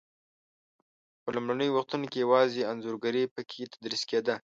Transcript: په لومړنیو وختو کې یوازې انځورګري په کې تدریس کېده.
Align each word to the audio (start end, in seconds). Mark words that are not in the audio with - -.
په 1.21 1.29
لومړنیو 1.35 1.75
وختو 1.75 1.95
کې 2.11 2.17
یوازې 2.25 2.67
انځورګري 2.71 3.23
په 3.33 3.41
کې 3.49 3.71
تدریس 3.73 4.03
کېده. 4.09 4.35